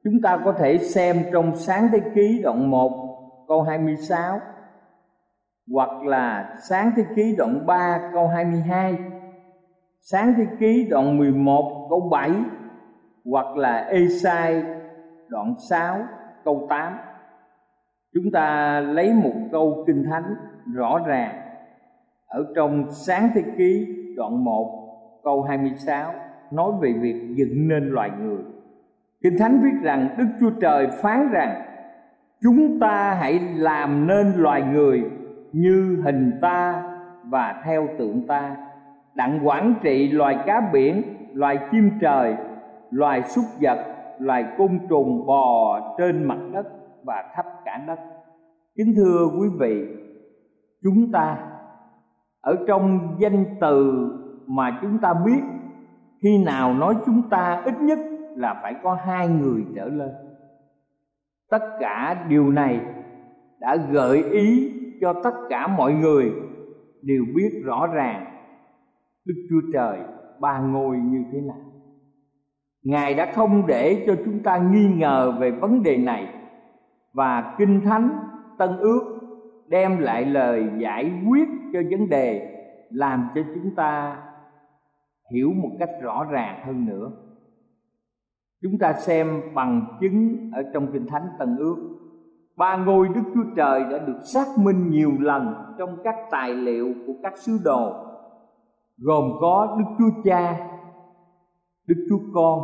Chúng 0.04 0.22
ta 0.24 0.38
có 0.46 0.52
thể 0.52 0.78
xem 0.78 1.18
trong 1.34 1.56
Sáng 1.56 1.88
Thế 1.92 2.00
Ký 2.16 2.42
đoạn 2.44 2.72
1 2.72 3.46
câu 3.48 3.62
26 3.62 4.40
hoặc 5.74 6.04
là 6.04 6.56
Sáng 6.70 6.92
Thế 6.96 7.04
Ký 7.16 7.36
đoạn 7.38 7.66
3 7.66 8.10
câu 8.14 8.28
22, 8.28 8.98
Sáng 10.02 10.34
Thế 10.38 10.46
Ký 10.60 10.88
đoạn 10.90 11.18
11 11.18 11.88
câu 11.90 12.00
7 12.12 12.32
hoặc 13.26 13.58
là 13.58 13.78
Ê-sai 13.78 14.64
đoạn 15.28 15.56
6 15.70 15.98
câu 16.44 16.68
8. 16.70 16.98
Chúng 18.14 18.32
ta 18.34 18.80
lấy 18.80 19.14
một 19.14 19.34
câu 19.52 19.84
kinh 19.88 20.04
thánh 20.04 20.36
rõ 20.74 21.00
ràng 21.06 21.36
ở 22.28 22.46
trong 22.56 22.92
Sáng 22.92 23.30
Thế 23.36 23.44
Ký 23.58 23.88
đoạn 24.16 24.44
1 24.44 24.80
câu 25.24 25.42
26 25.42 26.14
nói 26.54 26.72
về 26.82 26.94
việc 27.02 27.36
dựng 27.36 27.68
nên 27.68 27.84
loài 27.90 28.12
người. 28.22 28.44
Kinh 29.22 29.38
Thánh 29.38 29.60
viết 29.64 29.84
rằng 29.84 30.16
Đức 30.18 30.26
Chúa 30.40 30.50
Trời 30.62 30.88
phán 31.02 31.30
rằng, 31.32 31.62
chúng 32.42 32.80
ta 32.80 33.14
hãy 33.14 33.40
làm 33.56 34.08
nên 34.08 34.34
loài 34.36 34.64
người 34.74 35.04
như 35.52 36.02
hình 36.04 36.32
ta 36.42 36.84
và 37.30 37.62
theo 37.66 37.88
tượng 37.98 38.28
ta, 38.28 38.56
đặng 39.16 39.48
quản 39.48 39.74
trị 39.82 40.12
loài 40.12 40.38
cá 40.46 40.70
biển, 40.74 41.04
loài 41.34 41.60
chim 41.72 41.90
trời, 42.02 42.36
loài 42.92 43.24
súc 43.24 43.46
vật, 43.62 43.78
loài 44.20 44.46
côn 44.58 44.80
trùng 44.90 45.26
bò 45.26 45.80
trên 45.98 46.24
mặt 46.24 46.40
đất 46.54 46.68
và 47.04 47.24
khắp 47.36 47.46
cả 47.66 47.84
đất 47.88 48.00
kính 48.76 48.94
thưa 48.96 49.30
quý 49.40 49.48
vị, 49.60 49.88
chúng 50.84 51.12
ta 51.12 51.38
ở 52.42 52.66
trong 52.68 53.16
danh 53.20 53.46
từ 53.62 54.08
mà 54.48 54.80
chúng 54.82 55.00
ta 55.00 55.14
biết 55.26 55.42
khi 56.24 56.38
nào 56.38 56.74
nói 56.74 56.96
chúng 57.06 57.30
ta, 57.30 57.62
ít 57.66 57.74
nhất 57.82 58.00
là 58.36 58.60
phải 58.62 58.76
có 58.84 58.98
hai 59.06 59.28
người 59.28 59.66
trở 59.76 59.86
lên. 59.86 60.10
Tất 61.50 61.78
cả 61.80 62.26
điều 62.30 62.52
này 62.52 62.80
đã 63.60 63.76
gợi 63.92 64.24
ý 64.24 64.72
cho 65.02 65.14
tất 65.24 65.34
cả 65.50 65.68
mọi 65.68 65.94
người 65.94 66.32
đều 67.02 67.24
biết 67.36 67.62
rõ 67.66 67.88
ràng 67.88 68.26
đức 69.26 69.36
chúa 69.50 69.62
trời 69.74 70.00
ba 70.40 70.60
ngôi 70.60 70.98
như 70.98 71.24
thế 71.32 71.42
nào. 71.42 71.58
Ngài 72.84 73.14
đã 73.14 73.32
không 73.36 73.68
để 73.68 74.04
cho 74.08 74.16
chúng 74.26 74.44
ta 74.44 74.58
nghi 74.58 74.88
ngờ 74.96 75.38
về 75.40 75.52
vấn 75.52 75.84
đề 75.84 75.98
này 75.98 76.28
và 77.14 77.56
kinh 77.58 77.82
thánh 77.82 78.10
tân 78.58 78.78
ước 78.78 79.20
đem 79.68 80.00
lại 80.00 80.26
lời 80.26 80.70
giải 80.78 81.12
quyết 81.28 81.50
cho 81.74 81.82
vấn 81.92 82.10
đề 82.10 82.50
làm 82.90 83.28
cho 83.36 83.42
chúng 83.56 83.76
ta 83.76 84.18
hiểu 85.34 85.52
một 85.64 85.70
cách 85.80 85.90
rõ 86.02 86.24
ràng 86.24 86.64
hơn 86.66 86.86
nữa. 86.86 87.12
Chúng 88.62 88.78
ta 88.80 88.94
xem 88.94 89.42
bằng 89.54 89.98
chứng 90.02 90.50
ở 90.54 90.64
trong 90.74 90.88
kinh 90.94 91.08
thánh 91.08 91.28
tân 91.40 91.58
ước. 91.58 91.78
Ba 92.58 92.78
ngôi 92.78 93.08
đức 93.08 93.22
chúa 93.34 93.44
trời 93.56 93.84
đã 93.92 93.98
được 94.00 94.20
xác 94.34 94.46
minh 94.58 94.90
nhiều 94.90 95.12
lần 95.20 95.56
trong 95.78 95.98
các 96.04 96.16
tài 96.32 96.54
liệu 96.54 96.94
của 97.08 97.14
các 97.24 97.38
sứ 97.38 97.60
đồ, 97.64 97.94
gồm 98.98 99.32
có 99.42 99.76
đức 99.80 99.96
chúa 99.98 100.22
cha, 100.24 100.68
đức 101.88 102.08
chúa 102.10 102.20
con 102.34 102.62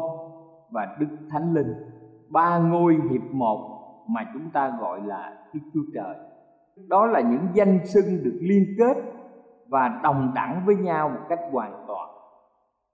và 0.71 0.97
đức 0.99 1.17
thánh 1.29 1.53
linh. 1.53 1.73
Ba 2.29 2.59
ngôi 2.59 2.97
hiệp 3.11 3.31
một 3.31 3.79
mà 4.07 4.21
chúng 4.33 4.49
ta 4.53 4.77
gọi 4.79 5.01
là 5.05 5.37
đức 5.53 5.59
chúa 5.73 5.83
trời. 5.93 6.15
Đó 6.87 7.05
là 7.05 7.21
những 7.21 7.47
danh 7.53 7.79
xưng 7.85 8.23
được 8.23 8.37
liên 8.41 8.63
kết 8.77 9.03
và 9.67 9.99
đồng 10.03 10.31
đẳng 10.35 10.63
với 10.65 10.75
nhau 10.75 11.09
một 11.09 11.21
cách 11.29 11.39
hoàn 11.51 11.83
toàn 11.87 12.09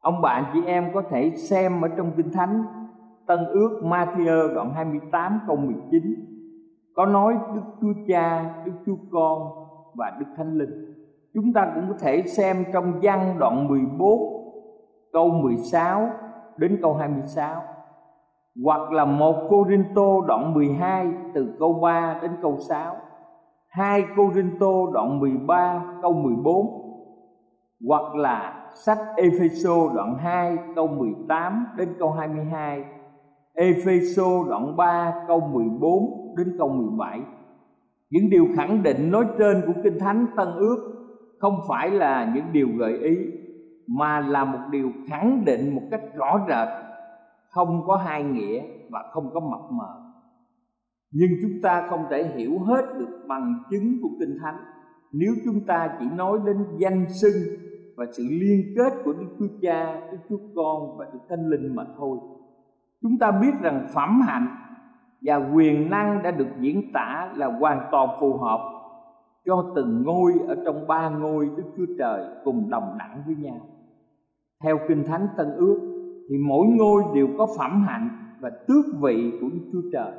ông 0.06 0.22
bạn 0.22 0.44
chị 0.54 0.60
em 0.65 0.91
có 0.94 1.02
thể 1.10 1.32
xem 1.36 1.82
ở 1.82 1.88
trong 1.98 2.12
kinh 2.18 2.32
thánh 2.32 2.63
Tân 3.28 3.39
ước 3.46 3.82
Matthew 3.84 4.54
đoạn 4.54 4.74
28 4.74 5.39
câu 5.48 5.56
19 5.56 6.04
có 6.96 7.06
nói 7.06 7.38
Đức 7.56 7.62
Chúa 7.82 7.94
Cha, 8.08 8.56
Đức 8.65 8.72
Chúa 8.86 8.96
Con 9.12 9.50
và 9.96 10.18
Đức 10.20 10.26
Thánh 10.38 10.58
Linh. 10.58 10.96
Chúng 11.34 11.54
ta 11.54 11.72
cũng 11.76 11.84
có 11.89 11.96
thể 12.00 12.24
xem 12.24 12.63
trong 12.74 13.00
văn 13.02 13.36
đoạn 13.39 13.68
14 13.68 14.20
câu 15.13 15.30
16 15.30 16.10
đến 16.58 16.80
câu 16.82 16.94
26 16.94 17.56
hoặc 18.63 18.91
là 18.91 19.06
một 19.06 19.36
Cô 19.50 19.65
Rinh 19.70 19.86
Tô 19.96 20.22
đoạn 20.28 20.54
12 20.54 21.08
từ 21.34 21.56
câu 21.60 21.74
3 21.74 22.20
đến 22.22 22.32
câu 22.41 22.58
6 22.58 22.96
hai 23.68 24.04
Cô 24.18 24.32
Rinh 24.34 24.52
Tô 24.60 24.91
đoạn 24.94 25.20
13 25.20 25.84
câu 26.02 26.13
14 26.13 26.82
hoặc 27.88 28.15
là 28.15 28.64
sách 28.76 29.00
Epheso 29.16 29.94
đoạn 29.96 30.18
2 30.18 30.58
câu 30.76 30.88
18 30.88 31.66
đến 31.78 31.90
câu 32.00 32.12
22 32.12 32.84
Epheso 33.54 34.44
đoạn 34.50 34.76
3 34.78 35.14
câu 35.28 35.40
14 35.40 36.36
đến 36.38 36.56
câu 36.58 36.70
17 36.70 37.20
Những 38.10 38.30
điều 38.30 38.48
khẳng 38.56 38.84
định 38.84 39.12
nói 39.12 39.26
trên 39.38 39.62
của 39.68 39.82
Kinh 39.84 40.00
Thánh 40.00 40.28
Tân 40.38 40.48
Ước 40.56 40.92
Không 41.40 41.60
phải 41.68 41.92
là 41.92 42.32
những 42.36 42.46
điều 42.52 42.68
gợi 42.78 42.98
ý, 42.98 43.18
Mà 43.88 44.20
là 44.20 44.46
một 44.46 44.60
điều 44.72 44.92
khẳng 45.08 45.46
định 45.46 45.76
một 45.76 45.82
cách 45.92 46.02
rõ 46.16 46.46
rệt. 46.48 46.68
Không 47.50 47.84
có 47.88 47.96
hai 47.96 48.24
nghĩa 48.24 48.64
và 48.90 49.04
không 49.12 49.30
có 49.34 49.40
mập 49.40 49.72
mờ. 49.72 50.02
Nhưng 51.12 51.30
chúng 51.42 51.62
ta 51.64 51.88
không 51.90 52.06
thể 52.10 52.24
hiểu 52.36 52.60
hết 52.60 52.86
được 53.00 53.26
bằng 53.28 53.64
chứng 53.72 53.98
của 54.02 54.10
Kinh 54.20 54.38
Thánh 54.42 54.58
Nếu 55.12 55.34
chúng 55.46 55.66
ta 55.68 55.98
chỉ 56.00 56.06
nói 56.16 56.40
đến 56.46 56.58
danh 56.78 57.06
xưng 57.10 57.64
và 57.95 58.05
sự 58.12 58.23
liên 58.29 58.73
kết 58.77 58.93
của 59.03 59.13
Đức 59.13 59.27
Chúa 59.39 59.47
Cha, 59.62 60.01
Đức 60.12 60.17
Chúa 60.29 60.39
Con 60.55 60.97
và 60.97 61.05
Đức 61.13 61.19
Thánh 61.29 61.49
Linh 61.49 61.75
mà 61.75 61.84
thôi 61.97 62.17
chúng 63.01 63.17
ta 63.17 63.31
biết 63.31 63.51
rằng 63.62 63.88
phẩm 63.93 64.21
hạnh 64.21 64.47
và 65.21 65.36
quyền 65.36 65.89
năng 65.89 66.23
đã 66.23 66.31
được 66.31 66.47
diễn 66.60 66.91
tả 66.93 67.34
là 67.36 67.47
hoàn 67.47 67.88
toàn 67.91 68.10
phù 68.19 68.38
hợp 68.38 68.60
cho 69.45 69.71
từng 69.75 70.03
ngôi 70.03 70.34
ở 70.47 70.55
trong 70.65 70.88
ba 70.88 71.10
ngôi 71.10 71.49
Đức 71.58 71.63
Chúa 71.77 71.86
Trời 71.97 72.25
cùng 72.43 72.69
đồng 72.69 72.95
đẳng 72.99 73.23
với 73.25 73.36
nhau. 73.36 73.60
Theo 74.63 74.79
Kinh 74.88 75.03
Thánh 75.03 75.27
Tân 75.38 75.51
Ước 75.58 75.79
thì 76.29 76.38
mỗi 76.38 76.67
ngôi 76.67 77.03
đều 77.15 77.27
có 77.38 77.47
phẩm 77.58 77.84
hạnh 77.88 78.10
và 78.39 78.49
tước 78.49 78.86
vị 79.01 79.31
của 79.41 79.47
Đức 79.53 79.69
Chúa 79.73 79.89
Trời. 79.93 80.12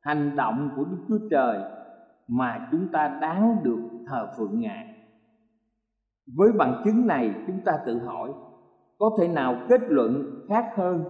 Hành 0.00 0.36
động 0.36 0.70
của 0.76 0.84
Đức 0.84 0.98
Chúa 1.08 1.28
Trời 1.30 1.60
mà 2.28 2.68
chúng 2.70 2.88
ta 2.88 3.18
đáng 3.20 3.56
được 3.62 3.80
thờ 4.06 4.28
phượng 4.36 4.60
Ngài. 4.60 4.89
Với 6.34 6.52
bằng 6.52 6.82
chứng 6.84 7.06
này, 7.06 7.34
chúng 7.46 7.60
ta 7.64 7.72
tự 7.86 7.98
hỏi, 7.98 8.32
có 8.98 9.10
thể 9.20 9.28
nào 9.28 9.66
kết 9.68 9.80
luận 9.88 10.44
khác 10.48 10.64
hơn 10.74 11.04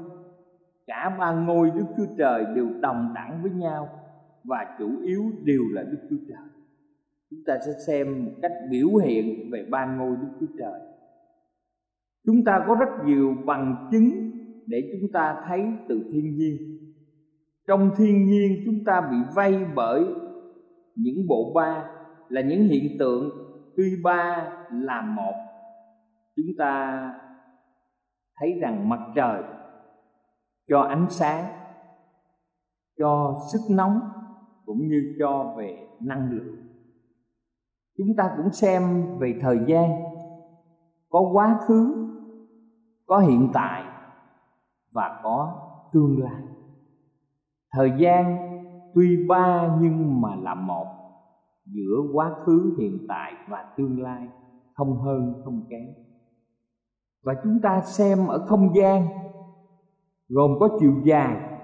cả 0.87 1.17
ba 1.19 1.33
ngôi 1.33 1.71
Đức 1.71 1.85
Chúa 1.97 2.15
Trời 2.19 2.45
đều 2.55 2.69
đồng 2.81 3.13
đẳng 3.15 3.43
với 3.43 3.51
nhau 3.51 3.89
và 4.45 4.77
chủ 4.79 4.89
yếu 5.03 5.23
đều 5.45 5.63
là 5.73 5.83
Đức 5.83 5.99
Chúa 6.11 6.17
Trời. 6.29 6.49
Chúng 7.31 7.41
ta 7.47 7.59
sẽ 7.67 7.73
xem 7.87 8.25
một 8.25 8.33
cách 8.43 8.53
biểu 8.71 8.89
hiện 9.05 9.51
về 9.53 9.67
ba 9.71 9.87
ngôi 9.87 10.17
Đức 10.17 10.29
Chúa 10.41 10.57
Trời. 10.59 10.81
Chúng 12.27 12.45
ta 12.45 12.65
có 12.69 12.75
rất 12.75 13.05
nhiều 13.05 13.35
bằng 13.47 13.89
chứng 13.93 14.31
để 14.67 15.01
chúng 15.01 15.13
ta 15.13 15.45
thấy 15.49 15.61
từ 15.89 16.03
thiên 16.13 16.37
nhiên. 16.37 16.57
Trong 17.67 17.91
thiên 17.97 18.25
nhiên, 18.25 18.63
chúng 18.65 18.85
ta 18.85 19.09
bị 19.11 19.17
vây 19.35 19.65
bởi 19.75 20.05
những 20.97 21.27
bộ 21.29 21.53
ba 21.55 21.85
là 22.29 22.41
những 22.41 22.63
hiện 22.63 22.99
tượng 22.99 23.31
tuy 23.81 23.97
ba 24.05 24.53
là 24.73 25.03
một. 25.03 25.35
Chúng 26.37 26.57
ta 26.59 27.14
thấy 28.37 28.59
rằng 28.61 28.88
mặt 28.88 29.01
trời 29.14 29.43
cho 30.69 30.81
ánh 30.81 31.07
sáng, 31.11 31.45
cho 32.99 33.40
sức 33.53 33.61
nóng 33.71 34.01
cũng 34.66 34.88
như 34.88 35.16
cho 35.19 35.55
về 35.59 35.87
năng 36.01 36.31
lượng 36.31 36.57
chúng 37.99 38.16
ta 38.16 38.31
cũng 38.37 38.53
xem 38.53 39.05
về 39.19 39.38
thời 39.43 39.59
gian, 39.66 39.90
có 41.09 41.21
quá 41.33 41.59
khứ, 41.66 42.09
có 43.07 43.19
hiện 43.19 43.49
tại 43.53 43.85
và 44.93 45.21
có 45.23 45.55
tương 45.93 46.23
lai 46.23 46.43
thời 47.73 47.93
gian 47.99 48.37
tuy 48.95 49.27
ba 49.29 49.77
nhưng 49.81 50.21
mà 50.21 50.37
là 50.37 50.55
một 50.55 51.00
giữa 51.73 51.97
quá 52.13 52.35
khứ, 52.45 52.77
hiện 52.79 52.99
tại 53.09 53.33
và 53.49 53.65
tương 53.77 54.03
lai, 54.03 54.29
không 54.75 54.99
hơn, 54.99 55.43
không 55.45 55.67
kém. 55.71 55.87
Và 57.23 57.35
chúng 57.45 57.59
ta 57.63 57.81
xem 57.81 58.27
ở 58.27 58.47
không 58.47 58.75
gian, 58.77 59.09
gồm 60.29 60.51
có 60.61 60.79
chiều 60.81 60.93
dài, 61.05 61.61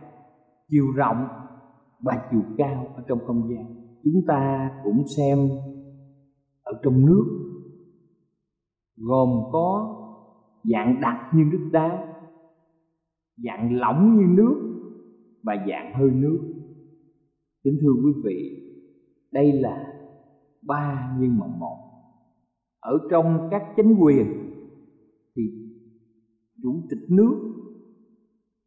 chiều 0.68 0.86
rộng 0.96 1.28
và 2.00 2.28
chiều 2.30 2.42
cao 2.58 2.86
ở 2.96 3.02
trong 3.08 3.18
không 3.26 3.48
gian. 3.50 3.76
Chúng 4.04 4.22
ta 4.26 4.70
cũng 4.84 5.02
xem 5.16 5.38
ở 6.62 6.72
trong 6.82 7.06
nước, 7.06 7.24
gồm 8.96 9.28
có 9.52 9.96
dạng 10.64 11.00
đặc 11.00 11.30
như 11.34 11.44
nước 11.52 11.68
đá, 11.72 12.14
dạng 13.36 13.78
lỏng 13.78 14.16
như 14.16 14.26
nước 14.28 14.56
và 15.42 15.54
dạng 15.68 15.94
hơi 15.94 16.10
nước. 16.10 16.38
Kính 17.64 17.78
thưa 17.80 17.92
quý 18.04 18.12
vị, 18.24 18.62
đây 19.32 19.52
là 19.52 19.95
ba 20.66 21.16
nhưng 21.20 21.38
mà 21.38 21.46
một. 21.46 21.78
Ở 22.80 22.98
trong 23.10 23.48
các 23.50 23.62
chính 23.76 23.94
quyền 23.94 24.26
thì 25.36 25.42
chủ 26.62 26.82
tịch 26.90 27.10
nước, 27.10 27.52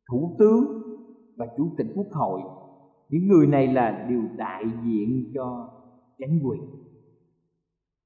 thủ 0.10 0.36
tướng 0.40 0.66
và 1.38 1.48
chủ 1.58 1.70
tịch 1.78 1.88
quốc 1.96 2.08
hội, 2.12 2.42
những 3.10 3.28
người 3.28 3.48
này 3.48 3.68
là 3.68 4.08
đều 4.10 4.22
đại 4.38 4.64
diện 4.86 5.32
cho 5.34 5.70
chánh 6.20 6.40
quyền. 6.44 6.62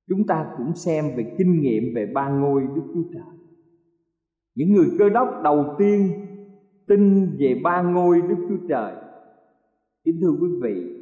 Chúng 0.07 0.27
ta 0.27 0.53
cũng 0.57 0.75
xem 0.75 1.05
về 1.17 1.35
kinh 1.37 1.61
nghiệm 1.61 1.83
về 1.95 2.11
ba 2.13 2.29
ngôi 2.29 2.61
đức 2.75 2.83
chúa 2.93 3.03
trời. 3.13 3.37
Những 4.55 4.73
người 4.73 4.87
cơ 4.99 5.09
đốc 5.09 5.27
đầu 5.43 5.75
tiên 5.77 6.11
tin 6.87 7.29
về 7.39 7.61
ba 7.63 7.81
ngôi 7.81 8.21
đức 8.21 8.45
chúa 8.49 8.67
trời. 8.69 8.95
Kính 10.03 10.19
thưa 10.21 10.31
quý 10.41 10.47
vị, 10.61 10.99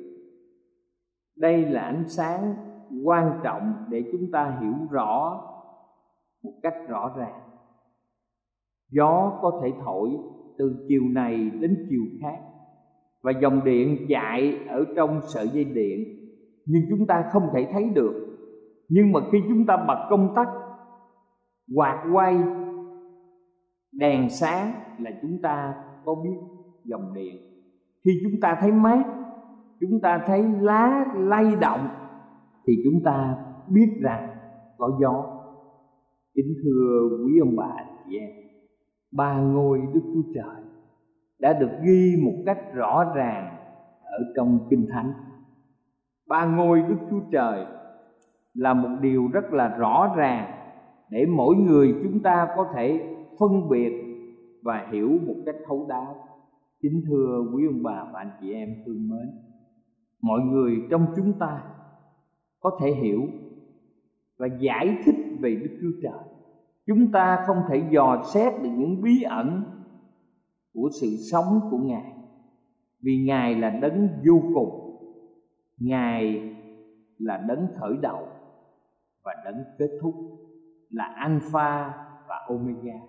đây 1.35 1.65
là 1.65 1.81
ánh 1.81 2.09
sáng 2.09 2.55
quan 3.03 3.39
trọng 3.43 3.73
để 3.89 4.03
chúng 4.11 4.31
ta 4.31 4.57
hiểu 4.61 4.73
rõ 4.91 5.41
một 6.43 6.53
cách 6.63 6.73
rõ 6.87 7.11
ràng. 7.17 7.39
Gió 8.91 9.39
có 9.41 9.59
thể 9.63 9.73
thổi 9.85 10.09
từ 10.57 10.85
chiều 10.87 11.01
này 11.11 11.49
đến 11.49 11.87
chiều 11.89 12.03
khác 12.21 12.39
và 13.21 13.31
dòng 13.41 13.63
điện 13.63 14.05
chạy 14.09 14.57
ở 14.69 14.85
trong 14.95 15.21
sợi 15.33 15.49
dây 15.49 15.63
điện, 15.63 15.99
nhưng 16.65 16.81
chúng 16.89 17.07
ta 17.07 17.29
không 17.31 17.49
thể 17.53 17.67
thấy 17.73 17.89
được. 17.89 18.37
Nhưng 18.89 19.11
mà 19.11 19.19
khi 19.31 19.37
chúng 19.49 19.65
ta 19.65 19.77
bật 19.87 20.07
công 20.09 20.33
tắc, 20.35 20.47
quạt 21.75 22.03
quay, 22.13 22.39
đèn 23.91 24.29
sáng 24.29 24.73
là 24.99 25.11
chúng 25.21 25.41
ta 25.41 25.73
có 26.05 26.15
biết 26.15 26.37
dòng 26.83 27.13
điện. 27.13 27.35
Khi 28.05 28.11
chúng 28.23 28.41
ta 28.41 28.57
thấy 28.61 28.71
mát, 28.71 29.03
chúng 29.79 29.99
ta 30.01 30.23
thấy 30.27 30.43
lá 30.59 31.05
lay 31.15 31.55
động 31.61 31.87
thì 32.67 32.73
chúng 32.83 33.03
ta 33.03 33.35
biết 33.67 33.89
rằng 34.01 34.29
có 34.77 34.97
gió 35.01 35.25
kính 36.35 36.55
thưa 36.63 37.09
quý 37.25 37.39
ông 37.41 37.55
bà 37.55 37.75
chị 38.05 38.17
em, 38.17 38.29
ba 39.11 39.41
ngôi 39.41 39.79
Đức 39.93 40.01
Chúa 40.13 40.31
Trời 40.33 40.63
đã 41.39 41.53
được 41.53 41.71
ghi 41.83 42.15
một 42.23 42.43
cách 42.45 42.73
rõ 42.73 43.13
ràng 43.15 43.57
ở 44.03 44.19
trong 44.35 44.59
Kinh 44.69 44.87
Thánh. 44.91 45.13
Ba 46.27 46.45
ngôi 46.45 46.81
Đức 46.81 46.97
Chúa 47.09 47.19
Trời 47.31 47.65
là 48.53 48.73
một 48.73 48.89
điều 49.01 49.27
rất 49.33 49.53
là 49.53 49.77
rõ 49.77 50.13
ràng 50.15 50.51
để 51.09 51.25
mỗi 51.25 51.55
người 51.55 51.95
chúng 52.03 52.19
ta 52.19 52.47
có 52.55 52.67
thể 52.75 53.15
phân 53.39 53.69
biệt 53.69 53.91
và 54.63 54.87
hiểu 54.91 55.09
một 55.27 55.35
cách 55.45 55.55
thấu 55.67 55.85
đáo 55.89 56.15
kính 56.81 57.03
thưa 57.07 57.45
quý 57.53 57.65
ông 57.65 57.83
bà 57.83 58.03
và 58.13 58.19
anh 58.19 58.31
chị 58.41 58.53
em 58.53 58.69
thương 58.85 59.09
mến, 59.09 59.29
mọi 60.21 60.39
người 60.41 60.75
trong 60.89 61.05
chúng 61.15 61.33
ta 61.39 61.63
có 62.61 62.77
thể 62.81 62.91
hiểu 62.91 63.27
và 64.37 64.47
giải 64.59 64.97
thích 65.05 65.15
về 65.39 65.55
đức 65.55 65.77
chúa 65.81 65.99
trời. 66.03 66.23
Chúng 66.87 67.11
ta 67.11 67.43
không 67.47 67.57
thể 67.69 67.83
dò 67.91 68.23
xét 68.33 68.53
được 68.63 68.69
những 68.77 69.01
bí 69.01 69.21
ẩn 69.21 69.63
của 70.73 70.89
sự 71.01 71.07
sống 71.31 71.59
của 71.71 71.77
ngài, 71.77 72.13
vì 73.01 73.23
ngài 73.27 73.55
là 73.55 73.69
đấng 73.69 74.07
vô 74.25 74.41
cùng, 74.53 74.97
ngài 75.77 76.53
là 77.17 77.37
đấng 77.37 77.67
khởi 77.79 77.97
đầu 78.01 78.27
và 79.23 79.33
đấng 79.45 79.63
kết 79.77 79.89
thúc, 80.01 80.15
là 80.89 81.03
alpha 81.03 81.93
và 82.27 82.35
omega. 82.47 82.99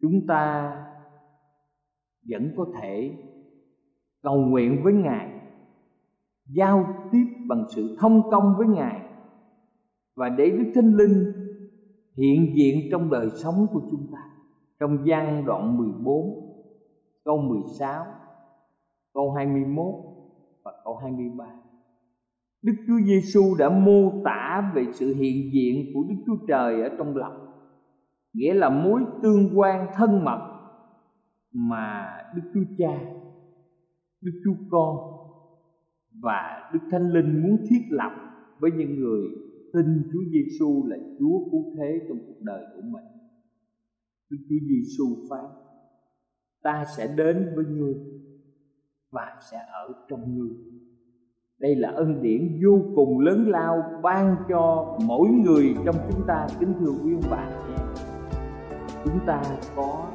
Chúng 0.00 0.26
ta 0.26 0.72
vẫn 2.28 2.52
có 2.56 2.66
thể 2.80 3.12
cầu 4.22 4.36
nguyện 4.36 4.80
với 4.84 4.92
ngài, 4.92 5.40
giao 6.46 7.08
tiếp 7.12 7.26
bằng 7.48 7.64
sự 7.68 7.96
thông 7.98 8.30
công 8.30 8.54
với 8.58 8.66
ngài. 8.66 9.00
Và 10.16 10.28
để 10.28 10.50
đức 10.50 10.72
thánh 10.74 10.96
linh 10.96 11.32
hiện 12.16 12.56
diện 12.56 12.88
trong 12.90 13.10
đời 13.10 13.30
sống 13.30 13.66
của 13.72 13.80
chúng 13.90 14.06
ta 14.12 14.18
trong 14.80 14.98
văn 15.06 15.44
đoạn 15.46 15.78
14 15.78 16.46
câu 17.24 17.38
16 17.38 18.04
câu 19.14 19.32
21 19.32 19.84
và 20.64 20.72
câu 20.84 20.96
23 20.96 21.44
Đức 22.62 22.72
Chúa 22.86 22.98
Giêsu 23.06 23.54
đã 23.58 23.68
mô 23.68 24.12
tả 24.24 24.72
về 24.74 24.84
sự 24.92 25.14
hiện 25.14 25.50
diện 25.52 25.90
của 25.94 26.00
Đức 26.08 26.16
Chúa 26.26 26.46
Trời 26.48 26.82
ở 26.82 26.88
trong 26.98 27.16
lòng 27.16 27.46
nghĩa 28.32 28.54
là 28.54 28.70
mối 28.70 29.00
tương 29.22 29.58
quan 29.58 29.86
thân 29.94 30.24
mật 30.24 30.56
mà 31.52 32.06
Đức 32.34 32.42
Chúa 32.54 32.74
Cha, 32.78 33.00
Đức 34.20 34.40
Chúa 34.44 34.54
Con 34.70 34.96
và 36.22 36.70
Đức 36.72 36.80
Thánh 36.90 37.12
Linh 37.12 37.42
muốn 37.42 37.56
thiết 37.70 37.80
lập 37.90 38.12
với 38.58 38.70
những 38.70 39.00
người 39.00 39.22
tin 39.72 40.02
Chúa 40.12 40.22
Giêsu 40.32 40.86
là 40.86 40.96
Chúa 41.18 41.50
cứu 41.50 41.74
thế 41.78 42.00
trong 42.08 42.18
cuộc 42.26 42.40
đời 42.40 42.64
của 42.74 42.82
mình. 42.82 43.04
Đức 44.30 44.38
Chúa 44.48 44.66
Giêsu 44.68 45.04
phán: 45.30 45.44
Ta 46.62 46.84
sẽ 46.96 47.14
đến 47.16 47.52
với 47.56 47.64
ngươi 47.64 47.94
và 49.10 49.36
sẽ 49.50 49.58
ở 49.72 49.92
trong 50.08 50.38
ngươi. 50.38 50.50
Đây 51.60 51.76
là 51.76 51.88
ân 51.90 52.22
điển 52.22 52.60
vô 52.64 52.80
cùng 52.96 53.20
lớn 53.20 53.48
lao 53.48 54.00
ban 54.02 54.36
cho 54.48 54.96
mỗi 55.06 55.28
người 55.28 55.74
trong 55.84 55.96
chúng 56.10 56.26
ta, 56.26 56.46
kính 56.60 56.72
thưa 56.80 56.92
quý 57.04 57.12
ông 57.14 57.30
bà 57.30 57.48
em 57.68 57.86
Chúng 59.04 59.18
ta 59.26 59.42
có 59.76 60.12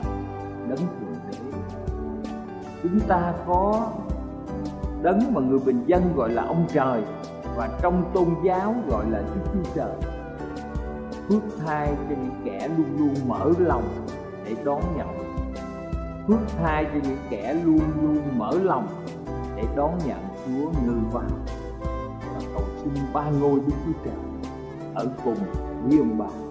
đấng 0.69 0.77
thượng 0.77 1.15
đế. 1.31 1.37
Chúng 2.83 2.99
ta 3.07 3.33
có 3.47 3.91
đấng 5.01 5.33
mà 5.33 5.41
người 5.41 5.59
bình 5.59 5.83
dân 5.87 6.15
gọi 6.15 6.29
là 6.29 6.43
ông 6.43 6.65
trời 6.73 7.01
và 7.55 7.69
trong 7.81 8.11
tôn 8.13 8.27
giáo 8.45 8.75
gọi 8.89 9.05
là 9.09 9.19
Đức 9.19 9.41
Chúa 9.53 9.71
Trời. 9.75 9.93
Phước 11.29 11.43
thai 11.65 11.87
cho 11.87 12.15
những 12.21 12.41
kẻ 12.45 12.69
luôn 12.77 12.87
luôn 12.97 13.15
mở 13.27 13.51
lòng 13.59 13.83
để 14.45 14.55
đón 14.63 14.81
nhận. 14.97 15.07
Phước 16.27 16.57
thai 16.57 16.85
cho 16.85 16.99
những 17.03 17.17
kẻ 17.29 17.53
luôn 17.53 17.81
luôn 18.01 18.21
mở 18.37 18.51
lòng 18.63 18.87
để 19.55 19.63
đón 19.75 19.97
nhận 20.05 20.19
Chúa 20.45 20.71
ngự 20.85 20.95
vào 21.11 21.23
và 22.19 22.41
cầu 22.53 22.63
xin 22.83 22.93
ba 23.13 23.29
ngôi 23.29 23.59
Đức 23.59 23.73
Chúa 23.85 23.91
Trời 24.05 24.13
ở 24.95 25.05
cùng 25.23 25.37
với 25.83 25.97
ông 25.97 26.17
bà. 26.17 26.50